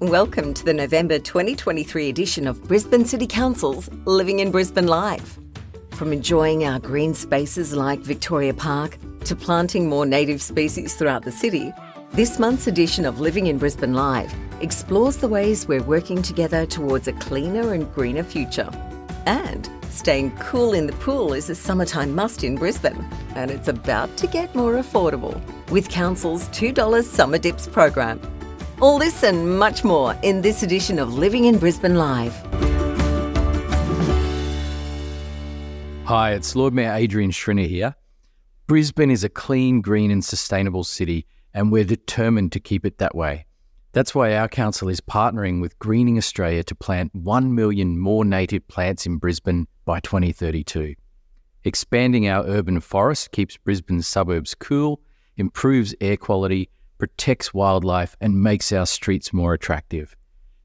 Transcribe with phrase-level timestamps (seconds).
[0.00, 5.38] Welcome to the November 2023 edition of Brisbane City Council's Living in Brisbane Live.
[5.90, 11.30] From enjoying our green spaces like Victoria Park to planting more native species throughout the
[11.30, 11.70] city,
[12.12, 17.06] this month's edition of Living in Brisbane Live explores the ways we're working together towards
[17.06, 18.70] a cleaner and greener future.
[19.26, 24.16] And staying cool in the pool is a summertime must in Brisbane, and it's about
[24.16, 25.38] to get more affordable
[25.70, 28.18] with Council's $2 Summer Dips program.
[28.82, 32.34] All this and much more in this edition of Living in Brisbane Live.
[36.06, 37.94] Hi, it's Lord Mayor Adrian Schrinner here.
[38.66, 43.14] Brisbane is a clean, green, and sustainable city, and we're determined to keep it that
[43.14, 43.44] way.
[43.92, 48.66] That's why our council is partnering with Greening Australia to plant 1 million more native
[48.66, 50.94] plants in Brisbane by 2032.
[51.64, 55.02] Expanding our urban forest keeps Brisbane's suburbs cool,
[55.36, 60.14] improves air quality, protects wildlife, and makes our streets more attractive.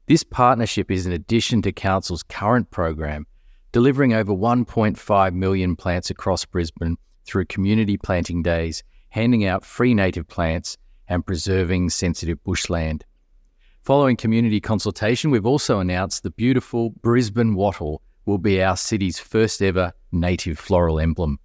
[0.06, 3.26] This partnership is in addition to Council's current program,
[3.72, 10.28] delivering over 1.5 million plants across Brisbane through community planting days, handing out free native
[10.28, 10.76] plants,
[11.08, 13.04] and preserving sensitive bushland.
[13.82, 19.62] Following community consultation, we've also announced the beautiful Brisbane wattle will be our city's first
[19.62, 21.38] ever native floral emblem.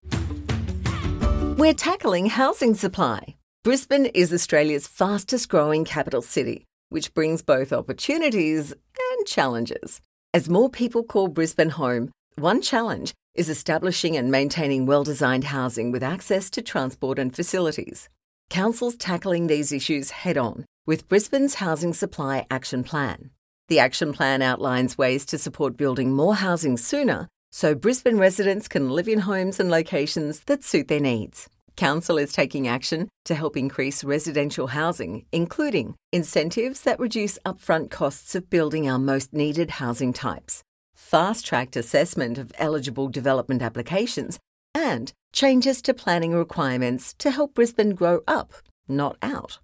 [1.58, 3.36] We're tackling housing supply.
[3.64, 10.02] Brisbane is Australia's fastest growing capital city, which brings both opportunities and challenges.
[10.34, 12.10] As more people call Brisbane home,
[12.40, 18.10] one challenge is establishing and maintaining well designed housing with access to transport and facilities.
[18.50, 23.30] Council's tackling these issues head on with Brisbane's Housing Supply Action Plan.
[23.68, 28.90] The action plan outlines ways to support building more housing sooner so Brisbane residents can
[28.90, 31.48] live in homes and locations that suit their needs.
[31.76, 38.36] Council is taking action to help increase residential housing, including incentives that reduce upfront costs
[38.36, 40.64] of building our most needed housing types,
[40.94, 44.40] fast tracked assessment of eligible development applications,
[44.74, 48.54] and changes to planning requirements to help Brisbane grow up,
[48.88, 49.60] not out.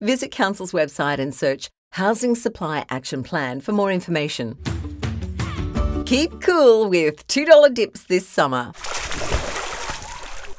[0.00, 4.56] Visit Council's website and search Housing Supply Action Plan for more information.
[6.06, 8.72] Keep cool with $2 dips this summer.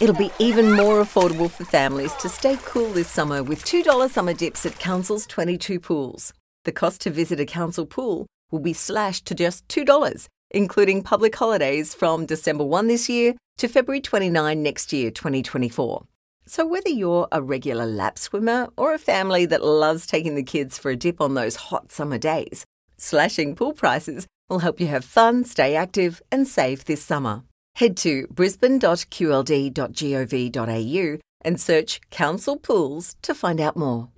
[0.02, 4.34] It'll be even more affordable for families to stay cool this summer with $2 summer
[4.34, 6.34] dips at Council's 22 pools.
[6.66, 11.36] The cost to visit a council pool will be slashed to just $2, including public
[11.36, 16.04] holidays from December 1 this year to February 29 next year, 2024.
[16.48, 20.80] So, whether you're a regular lap swimmer or a family that loves taking the kids
[20.80, 22.66] for a dip on those hot summer days,
[22.98, 27.44] slashing pool prices will help you have fun, stay active, and save this summer.
[27.76, 34.10] Head to brisbane.qld.gov.au and search Council Pools to find out more.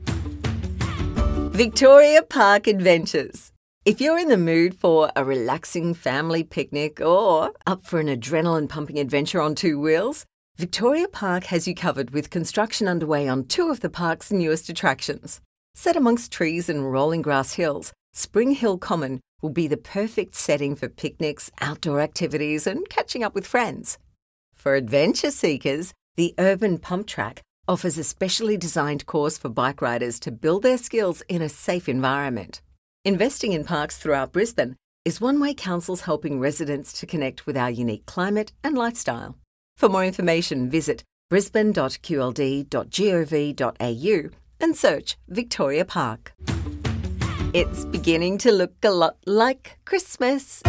[1.54, 3.52] Victoria Park Adventures.
[3.86, 8.70] If you're in the mood for a relaxing family picnic or up for an adrenaline
[8.70, 10.26] pumping adventure on two wheels,
[10.58, 15.42] Victoria Park has you covered with construction underway on two of the park's newest attractions.
[15.76, 20.76] Set amongst trees and rolling grass hills, Spring Hill Common will be the perfect setting
[20.76, 24.00] for picnics, outdoor activities, and catching up with friends.
[24.56, 30.20] For adventure seekers, the Urban Pump Track offers a specially designed course for bike riders
[30.22, 32.62] to build their skills in a safe environment.
[33.06, 37.70] Investing in parks throughout Brisbane is one way Council's helping residents to connect with our
[37.70, 39.36] unique climate and lifestyle.
[39.78, 46.34] For more information, visit brisbane.qld.gov.au and search Victoria Park.
[47.54, 50.64] It's beginning to look a lot like Christmas.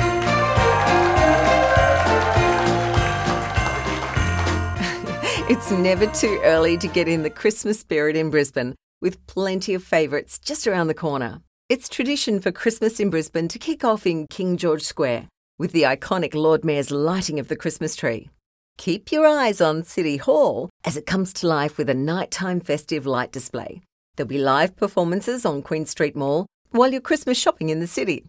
[5.49, 9.83] it's never too early to get in the Christmas spirit in Brisbane, with plenty of
[9.83, 11.41] favourites just around the corner.
[11.71, 15.28] It's tradition for Christmas in Brisbane to kick off in King George Square
[15.59, 18.28] with the iconic Lord Mayor's lighting of the Christmas tree.
[18.77, 23.06] Keep your eyes on City Hall as it comes to life with a nighttime festive
[23.06, 23.81] light display.
[24.16, 28.25] There'll be live performances on Queen Street Mall while you're Christmas shopping in the city.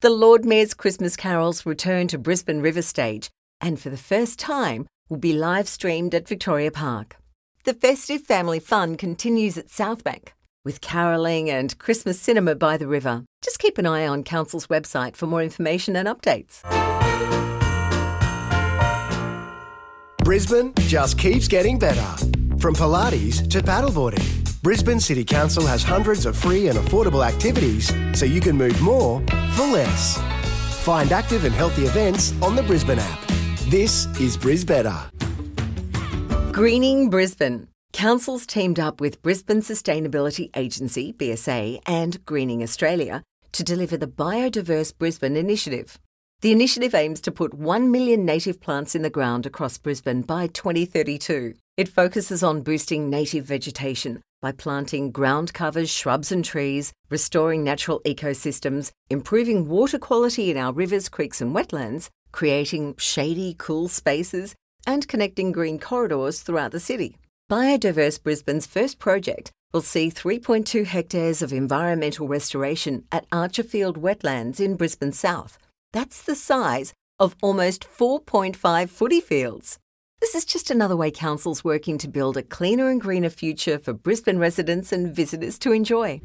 [0.00, 3.28] The Lord Mayor's Christmas carols return to Brisbane River Stage
[3.60, 7.16] and for the first time will be live streamed at Victoria Park.
[7.64, 10.28] The festive family fun continues at Southbank
[10.64, 13.24] with caroling and Christmas cinema by the river.
[13.42, 16.62] Just keep an eye on Council's website for more information and updates.
[20.18, 22.00] Brisbane just keeps getting better.
[22.58, 24.41] From Pilates to paddleboarding.
[24.62, 29.18] Brisbane City Council has hundreds of free and affordable activities so you can move more
[29.56, 30.18] for less.
[30.84, 33.20] Find active and healthy events on the Brisbane app.
[33.66, 35.10] This is Brisbetter.
[36.52, 37.66] Greening Brisbane.
[37.92, 44.96] Council's teamed up with Brisbane Sustainability Agency, BSA, and Greening Australia to deliver the Biodiverse
[44.96, 45.98] Brisbane initiative.
[46.42, 50.48] The initiative aims to put 1 million native plants in the ground across Brisbane by
[50.48, 51.54] 2032.
[51.76, 58.00] It focuses on boosting native vegetation by planting ground covers, shrubs, and trees, restoring natural
[58.04, 65.06] ecosystems, improving water quality in our rivers, creeks, and wetlands, creating shady, cool spaces, and
[65.06, 67.18] connecting green corridors throughout the city.
[67.48, 74.74] Biodiverse Brisbane's first project will see 3.2 hectares of environmental restoration at Archerfield Wetlands in
[74.74, 75.56] Brisbane South.
[75.92, 79.78] That's the size of almost 4.5 footy fields.
[80.20, 83.92] This is just another way council's working to build a cleaner and greener future for
[83.92, 86.20] Brisbane residents and visitors to enjoy.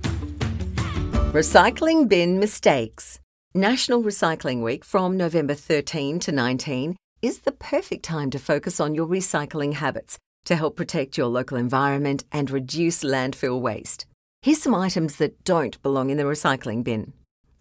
[1.33, 3.19] Recycling bin mistakes.
[3.53, 8.95] National Recycling Week from November 13 to 19 is the perfect time to focus on
[8.95, 14.05] your recycling habits to help protect your local environment and reduce landfill waste.
[14.41, 17.13] Here's some items that don't belong in the recycling bin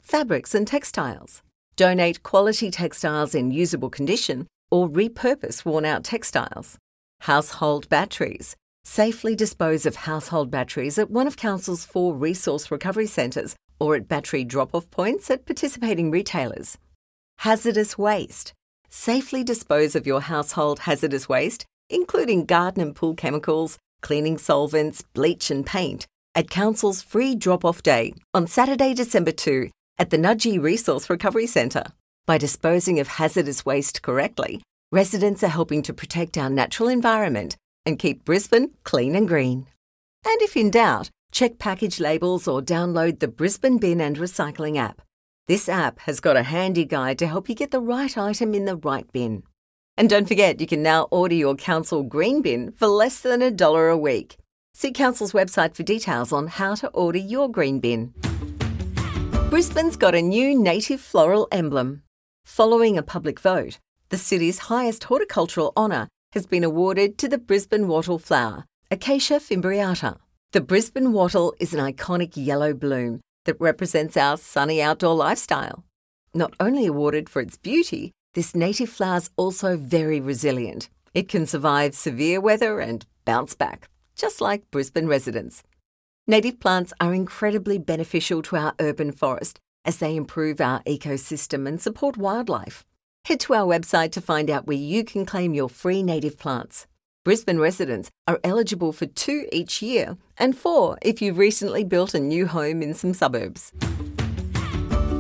[0.03, 1.43] fabrics and textiles.
[1.77, 6.79] Donate quality textiles in usable condition or repurpose worn out textiles.
[7.21, 8.57] Household batteries.
[8.85, 14.09] Safely dispose of household batteries at one of Council's four resource recovery centres or at
[14.09, 16.79] battery drop off points at participating retailers.
[17.41, 18.55] Hazardous waste.
[18.89, 25.51] Safely dispose of your household hazardous waste, including garden and pool chemicals, cleaning solvents, bleach,
[25.51, 30.63] and paint, at Council's free drop off day on Saturday, December 2 at the Nudgee
[30.63, 31.87] Resource Recovery Centre.
[32.27, 34.63] By disposing of hazardous waste correctly,
[34.93, 39.67] residents are helping to protect our natural environment and keep Brisbane clean and green.
[40.27, 45.03] And if in doubt, check package labels or download the Brisbane Bin and Recycling app.
[45.49, 48.65] This app has got a handy guide to help you get the right item in
[48.65, 49.45] the right bin.
[49.97, 53.51] And don't forget, you can now order your council green bin for less than a
[53.51, 54.37] dollar a week.
[54.75, 58.13] See Council's website for details on how to order your green bin.
[59.49, 62.03] Brisbane's got a new native floral emblem.
[62.45, 63.79] Following a public vote,
[64.09, 70.19] the city's highest horticultural honour has been awarded to the Brisbane wattle flower, Acacia fimbriata.
[70.51, 75.85] The Brisbane wattle is an iconic yellow bloom that represents our sunny outdoor lifestyle.
[76.35, 80.89] Not only awarded for its beauty, this native flower is also very resilient.
[81.15, 85.63] It can survive severe weather and bounce back, just like Brisbane residents.
[86.29, 91.81] Native plants are incredibly beneficial to our urban forest as they improve our ecosystem and
[91.81, 92.85] support wildlife.
[93.27, 96.89] Head to our website to find out where you can claim your free native plants.
[97.25, 102.19] Brisbane residents are eligible for two each year and four if you've recently built a
[102.19, 103.73] new home in some suburbs.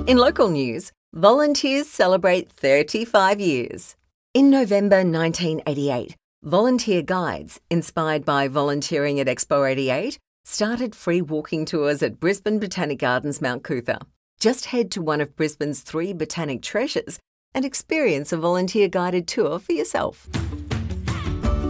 [0.08, 3.94] In local news, volunteers celebrate 35 years.
[4.34, 12.04] In November 1988, volunteer guides, inspired by volunteering at Expo 88, started free walking tours
[12.04, 13.98] at Brisbane Botanic Gardens, Mount Coot-tha.
[14.38, 17.18] Just head to one of Brisbane's three botanic treasures
[17.52, 20.28] and experience a volunteer guided tour for yourself.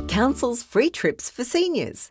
[0.08, 2.10] Council's free trips for seniors.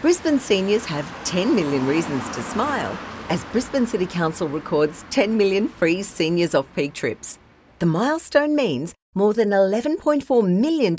[0.00, 2.98] Brisbane seniors have 10 million reasons to smile
[3.28, 7.38] as Brisbane City Council records 10 million free seniors off peak trips.
[7.78, 10.96] The milestone means more than $11.4 million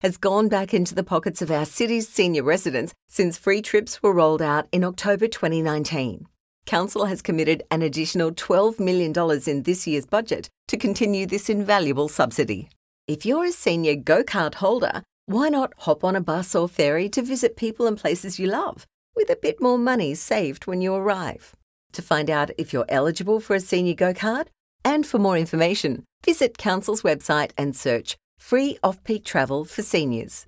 [0.00, 4.12] has gone back into the pockets of our city's senior residents since free trips were
[4.12, 6.26] rolled out in October 2019.
[6.64, 9.12] Council has committed an additional $12 million
[9.46, 12.68] in this year's budget to continue this invaluable subsidy.
[13.06, 17.08] If you're a senior go card holder, why not hop on a bus or ferry
[17.10, 20.94] to visit people and places you love, with a bit more money saved when you
[20.94, 21.54] arrive?
[21.92, 24.50] To find out if you're eligible for a senior go card,
[24.84, 30.46] and for more information, visit Council's website and search Free Off Peak Travel for Seniors.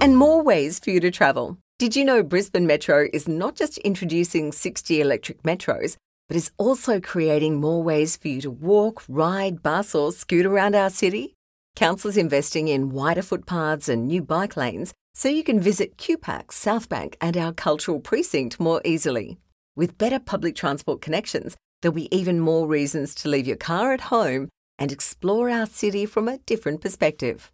[0.00, 1.58] And more ways for you to travel.
[1.78, 5.96] Did you know Brisbane Metro is not just introducing 60 electric metros,
[6.28, 10.74] but is also creating more ways for you to walk, ride, bus, or scoot around
[10.74, 11.34] our city?
[11.74, 17.14] Council's investing in wider footpaths and new bike lanes so you can visit QPAC, Southbank,
[17.20, 19.38] and our cultural precinct more easily.
[19.76, 24.02] With better public transport connections, there'll be even more reasons to leave your car at
[24.02, 24.48] home
[24.78, 27.52] and explore our city from a different perspective.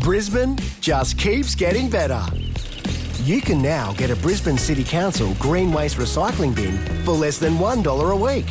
[0.00, 2.22] Brisbane just keeps getting better.
[3.22, 7.54] You can now get a Brisbane City Council green waste recycling bin for less than
[7.54, 8.46] $1 a week.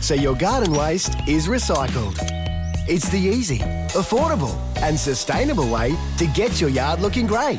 [0.00, 2.16] So your garden waste is recycled.
[2.88, 3.58] It's the easy,
[3.90, 7.58] affordable, and sustainable way to get your yard looking great.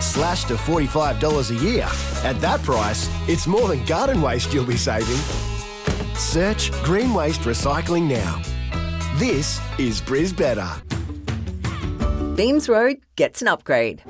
[0.00, 1.88] Slashed to $45 a year.
[2.24, 5.20] At that price, it's more than garden waste you'll be saving.
[6.16, 8.40] Search Green Waste Recycling now.
[9.16, 10.70] This is Bris Better.
[12.36, 14.02] Beams Road gets an upgrade.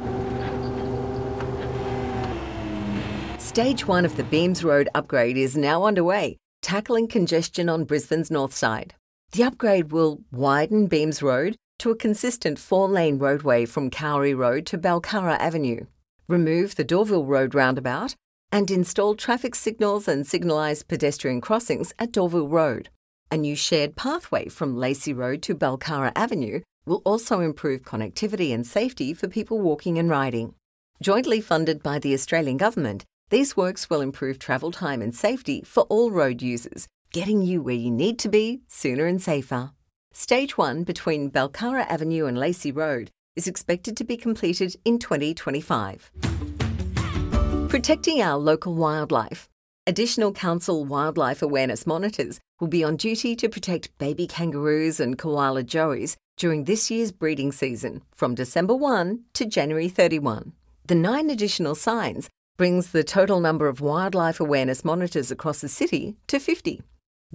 [3.38, 8.54] Stage one of the Beams Road upgrade is now underway, tackling congestion on Brisbane's north
[8.54, 8.94] side.
[9.32, 14.66] The upgrade will widen Beams Road to a consistent four lane roadway from Cowrie Road
[14.66, 15.86] to Belcarra Avenue,
[16.28, 18.14] remove the Dorville Road roundabout,
[18.52, 22.88] and install traffic signals and signalised pedestrian crossings at Dorville Road.
[23.30, 28.66] A new shared pathway from Lacey Road to Belcarra Avenue will also improve connectivity and
[28.66, 30.54] safety for people walking and riding.
[31.02, 35.82] Jointly funded by the Australian Government, these works will improve travel time and safety for
[35.84, 39.72] all road users, getting you where you need to be sooner and safer.
[40.16, 46.12] Stage 1 between Belcarra Avenue and Lacey Road is expected to be completed in 2025.
[47.68, 49.48] Protecting our local wildlife.
[49.88, 55.64] Additional council wildlife awareness monitors will be on duty to protect baby kangaroos and koala
[55.64, 60.52] joeys during this year's breeding season from December 1 to January 31.
[60.86, 66.14] The nine additional signs brings the total number of wildlife awareness monitors across the city
[66.28, 66.84] to 50.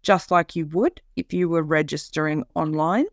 [0.01, 3.05] just like you would if you were registering online.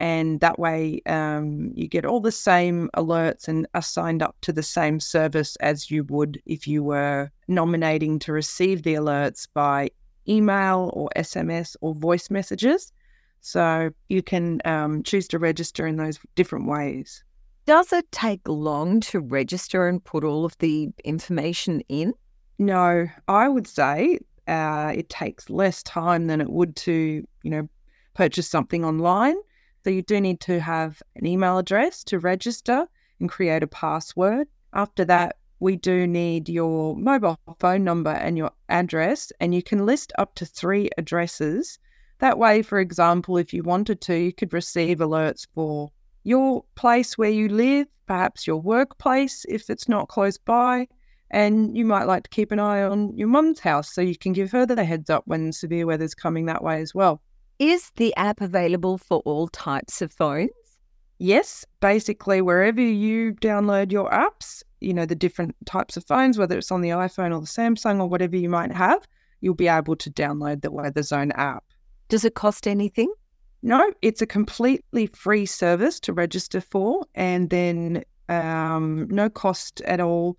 [0.00, 4.52] And that way, um, you get all the same alerts and are signed up to
[4.52, 9.90] the same service as you would if you were nominating to receive the alerts by
[10.28, 12.92] email or SMS or voice messages.
[13.40, 17.24] So you can um, choose to register in those different ways.
[17.66, 22.14] Does it take long to register and put all of the information in?
[22.58, 27.68] No, I would say uh, it takes less time than it would to, you know,
[28.14, 29.36] purchase something online.
[29.84, 32.86] So you do need to have an email address to register
[33.20, 34.48] and create a password.
[34.72, 39.86] After that, we do need your mobile phone number and your address, and you can
[39.86, 41.78] list up to three addresses
[42.18, 45.90] that way, for example, if you wanted to, you could receive alerts for
[46.24, 50.88] your place where you live, perhaps your workplace if it's not close by.
[51.30, 54.32] And you might like to keep an eye on your mum's house so you can
[54.32, 57.20] give her the heads up when severe weather's coming that way as well.
[57.58, 60.50] Is the app available for all types of phones?
[61.18, 66.56] Yes, basically, wherever you download your apps, you know, the different types of phones, whether
[66.56, 69.06] it's on the iPhone or the Samsung or whatever you might have,
[69.40, 71.64] you'll be able to download the Weatherzone app.
[72.08, 73.12] Does it cost anything?
[73.62, 80.00] No, it's a completely free service to register for, and then um, no cost at
[80.00, 80.36] all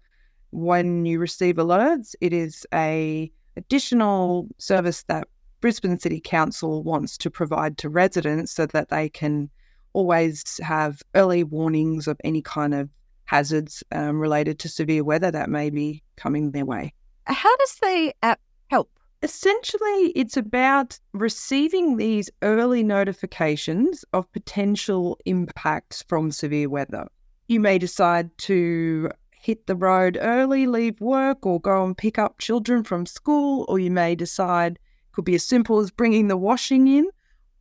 [0.51, 2.15] when you receive alerts.
[2.21, 5.27] It is a additional service that
[5.59, 9.49] Brisbane City Council wants to provide to residents so that they can
[9.93, 12.89] always have early warnings of any kind of
[13.25, 16.93] hazards um, related to severe weather that may be coming their way.
[17.25, 18.89] How does the app help
[19.21, 27.07] essentially it's about receiving these early notifications of potential impacts from severe weather.
[27.47, 32.39] You may decide to hit the road early, leave work, or go and pick up
[32.39, 34.79] children from school, or you may decide it
[35.13, 37.09] could be as simple as bringing the washing in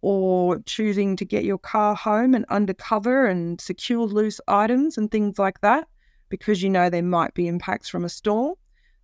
[0.01, 5.39] or choosing to get your car home and undercover and secure loose items and things
[5.39, 5.89] like that
[6.29, 8.55] because you know there might be impacts from a storm.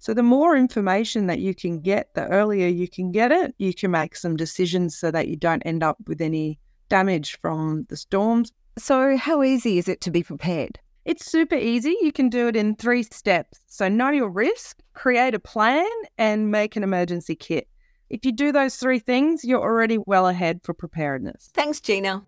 [0.04, 3.72] So, the more information that you can get, the earlier you can get it, you
[3.72, 6.58] can make some decisions so that you don't end up with any
[6.90, 8.52] damage from the storms.
[8.76, 10.78] So, how easy is it to be prepared?
[11.06, 11.96] It's super easy.
[12.02, 13.60] You can do it in three steps.
[13.66, 17.66] So, know your risk, create a plan, and make an emergency kit.
[18.10, 21.48] If you do those three things, you're already well ahead for preparedness.
[21.54, 22.26] Thanks, Gina.